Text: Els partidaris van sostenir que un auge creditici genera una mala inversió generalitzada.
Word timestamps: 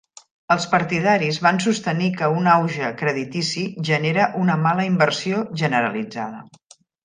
Els 0.53 0.63
partidaris 0.69 1.37
van 1.47 1.61
sostenir 1.65 2.07
que 2.15 2.31
un 2.39 2.49
auge 2.55 2.91
creditici 3.03 3.67
genera 3.93 4.27
una 4.43 4.59
mala 4.67 4.89
inversió 4.95 5.47
generalitzada. 5.65 6.45